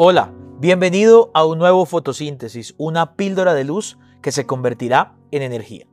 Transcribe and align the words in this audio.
Hola, 0.00 0.32
bienvenido 0.60 1.32
a 1.34 1.44
un 1.44 1.58
nuevo 1.58 1.84
fotosíntesis, 1.84 2.72
una 2.78 3.16
píldora 3.16 3.52
de 3.52 3.64
luz 3.64 3.98
que 4.22 4.30
se 4.30 4.46
convertirá 4.46 5.16
en 5.32 5.42
energía. 5.42 5.88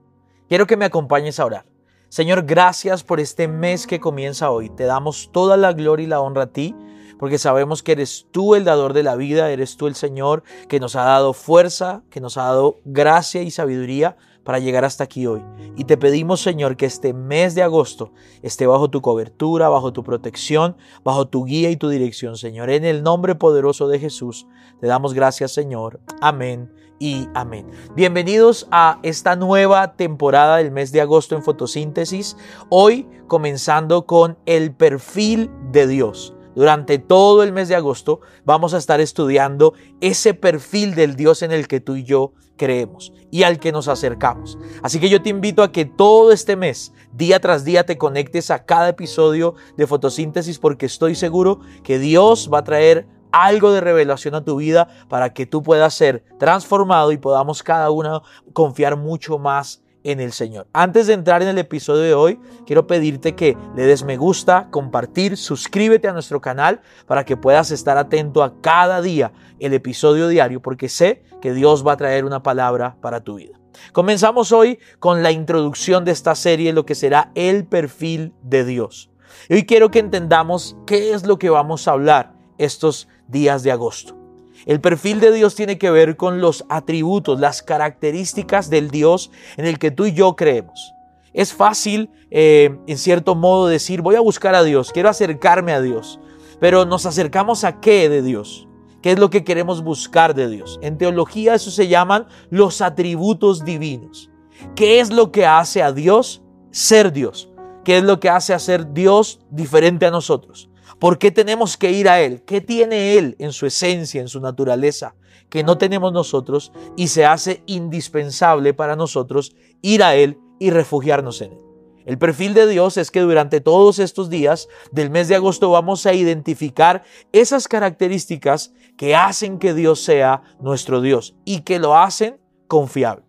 Quiero 0.48 0.68
que 0.68 0.78
me 0.78 0.86
acompañes 0.86 1.40
a 1.40 1.46
orar. 1.46 1.66
Señor, 2.10 2.44
gracias 2.44 3.04
por 3.04 3.20
este 3.20 3.48
mes 3.48 3.88
que 3.88 4.00
comienza 4.00 4.52
hoy. 4.52 4.70
Te 4.70 4.84
damos 4.84 5.32
toda 5.32 5.58
la 5.58 5.74
gloria 5.74 6.04
y 6.04 6.08
la 6.08 6.22
honra 6.22 6.44
a 6.44 6.52
ti, 6.54 6.76
porque 7.20 7.38
sabemos 7.38 7.84
que 7.84 7.94
eres 7.94 8.28
tú 8.32 8.56
el 8.56 8.64
dador 8.64 8.94
de 8.94 9.04
la 9.04 9.16
vida, 9.16 9.52
eres 9.52 9.78
tú 9.78 9.88
el 9.88 9.96
Señor 9.96 10.44
que 10.68 10.80
nos 10.80 10.96
ha 10.96 11.04
dado 11.04 11.34
fuerza, 11.34 12.04
que 12.10 12.22
nos 12.22 12.38
ha 12.38 12.44
dado 12.44 12.80
gracia 12.86 13.42
y 13.42 13.52
sabiduría 13.52 14.18
para 14.46 14.60
llegar 14.60 14.86
hasta 14.86 15.04
aquí 15.04 15.26
hoy. 15.26 15.44
Y 15.76 15.86
te 15.86 15.98
pedimos, 15.98 16.40
Señor, 16.40 16.78
que 16.78 16.86
este 16.86 17.14
mes 17.14 17.56
de 17.56 17.64
agosto 17.64 18.14
esté 18.44 18.68
bajo 18.68 18.90
tu 18.90 19.02
cobertura, 19.02 19.70
bajo 19.70 19.92
tu 19.92 20.04
protección, 20.04 20.78
bajo 21.04 21.28
tu 21.28 21.46
guía 21.46 21.72
y 21.72 21.78
tu 21.78 21.90
dirección, 21.90 22.38
Señor. 22.38 22.70
En 22.70 22.86
el 22.86 23.02
nombre 23.02 23.36
poderoso 23.36 23.88
de 23.88 24.00
Jesús, 24.00 24.48
te 24.80 24.88
damos 24.88 25.14
gracias, 25.14 25.52
Señor. 25.52 26.00
Amén 26.22 26.72
y 27.00 27.28
amén. 27.34 27.70
Bienvenidos 27.96 28.68
a 28.72 29.00
esta 29.02 29.36
nueva 29.36 29.96
temporada 29.96 30.58
del 30.58 30.72
mes 30.72 30.92
de 30.92 31.02
agosto 31.02 31.36
en 31.36 31.44
fotosíntesis. 31.44 32.38
Hoy 32.70 33.08
comenzando 33.28 34.06
con 34.06 34.38
el 34.46 34.74
perfil 34.74 35.50
de 35.72 35.88
Dios. 35.88 36.35
Durante 36.56 36.98
todo 36.98 37.44
el 37.44 37.52
mes 37.52 37.68
de 37.68 37.76
agosto 37.76 38.22
vamos 38.46 38.74
a 38.74 38.78
estar 38.78 39.02
estudiando 39.02 39.74
ese 40.02 40.34
perfil 40.34 40.96
del 40.96 41.16
Dios 41.16 41.42
en 41.42 41.52
el 41.52 41.68
que 41.68 41.82
tú 41.82 41.96
y 41.96 42.04
yo 42.04 42.34
creemos 42.58 43.12
y 43.32 43.44
al 43.44 43.60
que 43.60 43.72
nos 43.72 43.88
acercamos. 43.88 44.58
Así 44.82 45.00
que 45.00 45.10
yo 45.10 45.22
te 45.22 45.30
invito 45.30 45.62
a 45.62 45.72
que 45.72 45.86
todo 45.86 46.32
este 46.32 46.56
mes, 46.56 46.94
día 47.12 47.40
tras 47.40 47.66
día, 47.66 47.86
te 47.86 47.98
conectes 47.98 48.50
a 48.50 48.66
cada 48.66 48.90
episodio 48.90 49.56
de 49.78 49.88
fotosíntesis 49.88 50.58
porque 50.58 50.86
estoy 50.86 51.16
seguro 51.16 51.60
que 51.84 52.00
Dios 52.00 52.50
va 52.52 52.60
a 52.60 52.64
traer 52.64 53.08
algo 53.32 53.74
de 53.74 53.82
revelación 53.82 54.34
a 54.36 54.46
tu 54.46 54.56
vida 54.56 54.88
para 55.10 55.34
que 55.34 55.46
tú 55.46 55.62
puedas 55.62 55.94
ser 55.94 56.24
transformado 56.40 57.12
y 57.12 57.18
podamos 57.18 57.64
cada 57.64 57.92
uno 57.92 58.24
confiar 58.54 58.96
mucho 58.96 59.38
más 59.38 59.84
en 60.06 60.22
el 60.22 60.32
Señor. 60.32 60.68
Antes 60.72 61.08
de 61.08 61.14
entrar 61.14 61.42
en 61.42 61.50
el 61.50 61.58
episodio 61.58 62.04
de 62.04 62.14
hoy, 62.14 62.40
quiero 62.66 62.88
pedirte 62.88 63.36
que 63.36 63.58
le 63.76 63.86
des 63.86 64.04
me 64.04 64.18
gusta, 64.18 64.70
compartir, 64.72 65.36
suscríbete 65.36 66.08
a 66.08 66.14
nuestro 66.14 66.40
canal 66.40 66.82
para 67.08 67.26
que 67.26 67.36
puedas 67.36 67.72
estar 67.72 67.98
atento 67.98 68.44
a 68.44 68.62
cada 68.62 69.02
día 69.02 69.34
el 69.60 69.74
episodio 69.74 70.28
diario, 70.28 70.62
porque 70.62 70.90
sé 70.90 71.24
que 71.42 71.54
Dios 71.54 71.86
va 71.86 71.94
a 71.94 71.98
traer 71.98 72.24
una 72.24 72.44
palabra 72.44 72.98
para 73.02 73.22
tu 73.22 73.36
vida. 73.36 73.60
Comenzamos 73.92 74.52
hoy 74.52 74.80
con 75.00 75.24
la 75.24 75.32
introducción 75.32 76.06
de 76.06 76.12
esta 76.12 76.36
serie, 76.36 76.72
lo 76.72 76.86
que 76.86 76.96
será 76.96 77.32
el 77.36 77.66
perfil 77.66 78.34
de 78.44 78.64
Dios. 78.64 79.10
Hoy 79.50 79.66
quiero 79.66 79.90
que 79.90 80.00
entendamos 80.00 80.78
qué 80.86 81.14
es 81.14 81.26
lo 81.26 81.40
que 81.40 81.50
vamos 81.50 81.88
a 81.88 81.92
hablar 81.92 82.34
estos 82.58 83.08
días 83.28 83.64
de 83.64 83.72
agosto. 83.72 84.25
El 84.66 84.82
perfil 84.82 85.20
de 85.20 85.32
Dios 85.32 85.54
tiene 85.54 85.78
que 85.78 85.92
ver 85.92 86.18
con 86.18 86.42
los 86.42 86.66
atributos, 86.70 87.40
las 87.40 87.62
características 87.62 88.70
del 88.70 88.90
Dios 88.90 89.30
en 89.58 89.66
el 89.66 89.78
que 89.78 89.92
tú 89.92 90.06
y 90.06 90.14
yo 90.14 90.36
creemos. 90.36 90.94
Es 91.34 91.54
fácil, 91.54 92.10
eh, 92.32 92.76
en 92.88 92.98
cierto 92.98 93.36
modo, 93.36 93.68
decir, 93.68 94.02
voy 94.02 94.16
a 94.16 94.22
buscar 94.22 94.56
a 94.56 94.64
Dios, 94.64 94.92
quiero 94.92 95.10
acercarme 95.10 95.74
a 95.74 95.82
Dios, 95.82 96.20
pero 96.60 96.86
nos 96.86 97.06
acercamos 97.06 97.64
a 97.64 97.80
qué 97.80 98.10
de 98.10 98.24
Dios? 98.24 98.68
¿Qué 99.04 99.12
es 99.12 99.20
lo 99.20 99.30
que 99.30 99.44
queremos 99.44 99.84
buscar 99.84 100.34
de 100.34 100.48
Dios? 100.50 100.80
En 100.82 100.98
teología 100.98 101.54
eso 101.54 101.70
se 101.70 101.88
llaman 101.88 102.26
los 102.50 102.82
atributos 102.82 103.64
divinos. 103.64 104.32
¿Qué 104.76 105.00
es 105.00 105.12
lo 105.12 105.32
que 105.32 105.46
hace 105.46 105.84
a 105.84 105.92
Dios 105.92 106.42
ser 106.72 107.14
Dios? 107.14 107.50
¿Qué 107.84 107.98
es 107.98 108.04
lo 108.04 108.20
que 108.20 108.30
hace 108.30 108.56
a 108.56 108.60
ser 108.60 108.94
Dios 108.94 109.42
diferente 109.52 110.08
a 110.08 110.12
nosotros? 110.12 110.70
¿Por 111.06 111.20
qué 111.20 111.30
tenemos 111.30 111.78
que 111.78 111.92
ir 111.92 112.10
a 112.10 112.20
Él? 112.20 112.42
¿Qué 112.48 112.62
tiene 112.62 113.16
Él 113.16 113.36
en 113.38 113.54
su 113.54 113.68
esencia, 113.68 114.22
en 114.22 114.28
su 114.28 114.40
naturaleza, 114.40 115.14
que 115.50 115.64
no 115.64 115.78
tenemos 115.78 116.12
nosotros 116.12 116.72
y 116.98 117.10
se 117.10 117.28
hace 117.28 117.62
indispensable 117.68 118.74
para 118.74 118.96
nosotros 118.96 119.56
ir 119.84 120.02
a 120.02 120.16
Él 120.16 120.40
y 120.60 120.72
refugiarnos 120.72 121.42
en 121.42 121.52
Él? 121.52 121.60
El 122.08 122.18
perfil 122.18 122.56
de 122.56 122.66
Dios 122.66 122.98
es 122.98 123.12
que 123.12 123.20
durante 123.20 123.62
todos 123.62 124.00
estos 124.00 124.32
días 124.32 124.68
del 124.92 125.12
mes 125.12 125.28
de 125.28 125.36
agosto 125.36 125.70
vamos 125.70 126.08
a 126.08 126.14
identificar 126.16 127.04
esas 127.32 127.68
características 127.68 128.74
que 128.98 129.16
hacen 129.16 129.60
que 129.60 129.76
Dios 129.76 130.02
sea 130.02 130.42
nuestro 130.60 131.02
Dios 131.02 131.36
y 131.46 131.60
que 131.60 131.78
lo 131.78 131.96
hacen 131.96 132.40
confiable. 132.68 133.26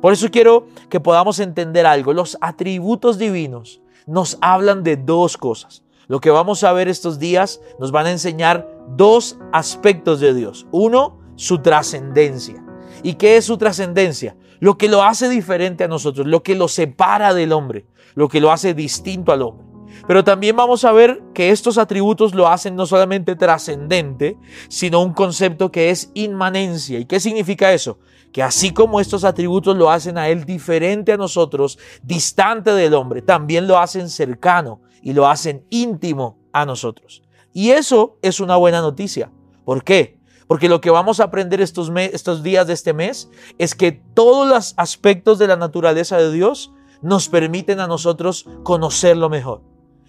Por 0.00 0.14
eso 0.14 0.30
quiero 0.30 0.68
que 0.88 1.00
podamos 1.00 1.38
entender 1.38 1.84
algo. 1.84 2.14
Los 2.14 2.38
atributos 2.40 3.18
divinos 3.18 3.82
nos 4.06 4.38
hablan 4.40 4.82
de 4.82 4.96
dos 4.96 5.36
cosas. 5.36 5.84
Lo 6.10 6.20
que 6.20 6.30
vamos 6.30 6.64
a 6.64 6.72
ver 6.72 6.88
estos 6.88 7.20
días 7.20 7.60
nos 7.78 7.92
van 7.92 8.06
a 8.06 8.10
enseñar 8.10 8.68
dos 8.96 9.38
aspectos 9.52 10.18
de 10.18 10.34
Dios. 10.34 10.66
Uno, 10.72 11.20
su 11.36 11.62
trascendencia. 11.62 12.64
¿Y 13.04 13.14
qué 13.14 13.36
es 13.36 13.44
su 13.44 13.56
trascendencia? 13.58 14.36
Lo 14.58 14.76
que 14.76 14.88
lo 14.88 15.04
hace 15.04 15.28
diferente 15.28 15.84
a 15.84 15.88
nosotros, 15.88 16.26
lo 16.26 16.42
que 16.42 16.56
lo 16.56 16.66
separa 16.66 17.32
del 17.32 17.52
hombre, 17.52 17.86
lo 18.16 18.26
que 18.26 18.40
lo 18.40 18.50
hace 18.50 18.74
distinto 18.74 19.30
al 19.30 19.42
hombre. 19.42 19.68
Pero 20.08 20.24
también 20.24 20.56
vamos 20.56 20.84
a 20.84 20.90
ver 20.90 21.22
que 21.32 21.50
estos 21.50 21.78
atributos 21.78 22.34
lo 22.34 22.48
hacen 22.48 22.74
no 22.74 22.86
solamente 22.86 23.36
trascendente, 23.36 24.36
sino 24.68 25.02
un 25.02 25.12
concepto 25.12 25.70
que 25.70 25.90
es 25.90 26.10
inmanencia. 26.14 26.98
¿Y 26.98 27.04
qué 27.04 27.20
significa 27.20 27.72
eso? 27.72 28.00
Que 28.32 28.42
así 28.42 28.72
como 28.72 29.00
estos 29.00 29.24
atributos 29.24 29.76
lo 29.76 29.90
hacen 29.90 30.18
a 30.18 30.28
Él 30.28 30.44
diferente 30.44 31.12
a 31.12 31.16
nosotros, 31.16 31.78
distante 32.02 32.72
del 32.72 32.94
hombre, 32.94 33.22
también 33.22 33.66
lo 33.66 33.78
hacen 33.78 34.08
cercano 34.08 34.80
y 35.02 35.12
lo 35.12 35.28
hacen 35.28 35.64
íntimo 35.70 36.38
a 36.52 36.64
nosotros. 36.64 37.22
Y 37.52 37.70
eso 37.70 38.18
es 38.22 38.40
una 38.40 38.56
buena 38.56 38.80
noticia. 38.80 39.32
¿Por 39.64 39.82
qué? 39.82 40.18
Porque 40.46 40.68
lo 40.68 40.80
que 40.80 40.90
vamos 40.90 41.20
a 41.20 41.24
aprender 41.24 41.60
estos, 41.60 41.92
estos 41.96 42.42
días 42.42 42.66
de 42.66 42.72
este 42.72 42.92
mes 42.92 43.30
es 43.58 43.74
que 43.74 43.92
todos 43.92 44.48
los 44.48 44.74
aspectos 44.76 45.38
de 45.38 45.46
la 45.46 45.56
naturaleza 45.56 46.16
de 46.16 46.32
Dios 46.32 46.72
nos 47.02 47.28
permiten 47.28 47.80
a 47.80 47.86
nosotros 47.86 48.46
conocerlo 48.62 49.30
mejor 49.30 49.62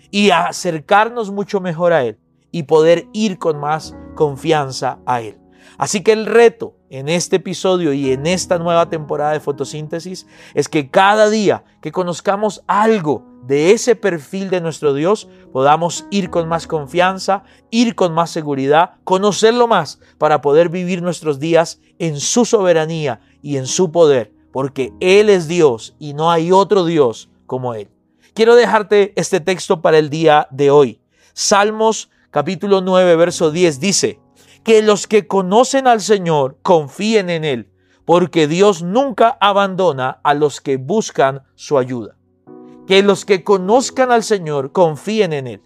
y 0.09 0.31
acercarnos 0.31 1.31
mucho 1.31 1.61
mejor 1.61 1.93
a 1.93 2.03
Él 2.03 2.19
y 2.51 2.63
poder 2.63 3.07
ir 3.13 3.37
con 3.37 3.59
más 3.59 3.95
confianza 4.15 4.99
a 5.05 5.21
Él. 5.21 5.37
Así 5.77 6.01
que 6.01 6.11
el 6.11 6.25
reto 6.25 6.75
en 6.89 7.09
este 7.09 7.37
episodio 7.37 7.93
y 7.93 8.11
en 8.11 8.27
esta 8.27 8.59
nueva 8.59 8.89
temporada 8.89 9.31
de 9.33 9.39
fotosíntesis 9.39 10.27
es 10.53 10.69
que 10.69 10.89
cada 10.89 11.29
día 11.29 11.63
que 11.81 11.91
conozcamos 11.91 12.63
algo 12.67 13.25
de 13.43 13.71
ese 13.71 13.95
perfil 13.95 14.49
de 14.49 14.61
nuestro 14.61 14.93
Dios, 14.93 15.27
podamos 15.51 16.05
ir 16.11 16.29
con 16.29 16.47
más 16.47 16.67
confianza, 16.67 17.43
ir 17.71 17.95
con 17.95 18.13
más 18.13 18.29
seguridad, 18.29 18.91
conocerlo 19.03 19.67
más 19.67 19.99
para 20.17 20.41
poder 20.41 20.69
vivir 20.69 21.01
nuestros 21.01 21.39
días 21.39 21.79
en 21.97 22.19
su 22.19 22.45
soberanía 22.45 23.21
y 23.41 23.57
en 23.57 23.65
su 23.65 23.91
poder, 23.91 24.33
porque 24.51 24.93
Él 24.99 25.29
es 25.29 25.47
Dios 25.47 25.95
y 25.99 26.13
no 26.13 26.29
hay 26.29 26.51
otro 26.51 26.85
Dios 26.85 27.29
como 27.47 27.73
Él. 27.73 27.89
Quiero 28.33 28.55
dejarte 28.55 29.11
este 29.15 29.39
texto 29.39 29.81
para 29.81 29.97
el 29.97 30.09
día 30.09 30.47
de 30.51 30.71
hoy. 30.71 31.01
Salmos 31.33 32.09
capítulo 32.29 32.79
9, 32.79 33.15
verso 33.17 33.51
10 33.51 33.79
dice, 33.81 34.19
que 34.63 34.81
los 34.81 35.07
que 35.07 35.27
conocen 35.27 35.87
al 35.87 36.01
Señor 36.01 36.57
confíen 36.61 37.29
en 37.29 37.43
Él, 37.43 37.71
porque 38.05 38.47
Dios 38.47 38.83
nunca 38.83 39.37
abandona 39.39 40.19
a 40.23 40.33
los 40.33 40.61
que 40.61 40.77
buscan 40.77 41.43
su 41.55 41.77
ayuda. 41.77 42.15
Que 42.87 43.03
los 43.03 43.25
que 43.25 43.43
conozcan 43.43 44.11
al 44.11 44.23
Señor 44.23 44.71
confíen 44.71 45.33
en 45.33 45.47
Él. 45.47 45.61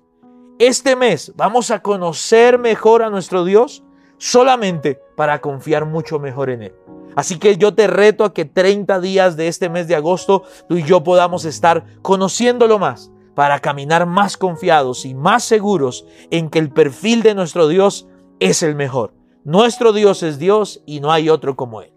Este 0.59 0.95
mes 0.95 1.33
vamos 1.35 1.71
a 1.71 1.81
conocer 1.81 2.59
mejor 2.59 3.03
a 3.03 3.09
nuestro 3.09 3.43
Dios 3.43 3.83
solamente 4.17 5.01
para 5.15 5.41
confiar 5.41 5.85
mucho 5.85 6.19
mejor 6.19 6.49
en 6.49 6.63
Él. 6.63 6.75
Así 7.15 7.39
que 7.39 7.57
yo 7.57 7.73
te 7.73 7.87
reto 7.87 8.25
a 8.25 8.33
que 8.33 8.45
30 8.45 8.99
días 8.99 9.37
de 9.37 9.47
este 9.47 9.69
mes 9.69 9.87
de 9.87 9.95
agosto 9.95 10.43
tú 10.67 10.77
y 10.77 10.83
yo 10.83 11.03
podamos 11.03 11.45
estar 11.45 11.85
conociéndolo 12.01 12.77
más 12.77 13.11
para 13.35 13.59
caminar 13.59 14.05
más 14.05 14.37
confiados 14.37 15.05
y 15.05 15.13
más 15.13 15.43
seguros 15.43 16.05
en 16.31 16.49
que 16.49 16.59
el 16.59 16.71
perfil 16.71 17.21
de 17.21 17.35
nuestro 17.35 17.67
Dios 17.67 18.07
es 18.39 18.63
el 18.63 18.75
mejor. 18.75 19.13
Nuestro 19.43 19.93
Dios 19.93 20.23
es 20.23 20.39
Dios 20.39 20.81
y 20.85 20.99
no 20.99 21.11
hay 21.11 21.29
otro 21.29 21.55
como 21.55 21.81
Él. 21.81 21.93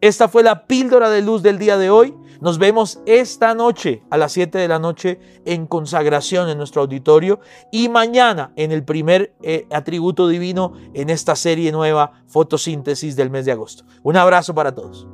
Esta 0.00 0.28
fue 0.28 0.42
la 0.42 0.66
píldora 0.66 1.08
de 1.08 1.22
luz 1.22 1.42
del 1.42 1.58
día 1.58 1.78
de 1.78 1.88
hoy. 1.88 2.14
Nos 2.42 2.58
vemos 2.58 3.00
esta 3.06 3.54
noche 3.54 4.02
a 4.10 4.18
las 4.18 4.32
7 4.32 4.58
de 4.58 4.68
la 4.68 4.78
noche 4.78 5.18
en 5.46 5.66
consagración 5.66 6.50
en 6.50 6.58
nuestro 6.58 6.82
auditorio 6.82 7.40
y 7.72 7.88
mañana 7.88 8.52
en 8.56 8.70
el 8.70 8.84
primer 8.84 9.34
eh, 9.42 9.66
atributo 9.70 10.28
divino 10.28 10.74
en 10.92 11.08
esta 11.08 11.36
serie 11.36 11.72
nueva 11.72 12.22
fotosíntesis 12.26 13.16
del 13.16 13.30
mes 13.30 13.46
de 13.46 13.52
agosto. 13.52 13.84
Un 14.02 14.18
abrazo 14.18 14.54
para 14.54 14.74
todos. 14.74 15.08